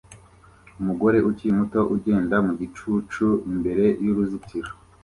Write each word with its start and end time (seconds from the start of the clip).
Umugore 0.79 1.17
ukiri 1.29 1.53
muto 1.59 1.79
ugenda 1.95 2.35
mu 2.45 2.53
gicucu 2.59 3.25
imbere 3.51 3.85
yuruzitiro 4.05 4.71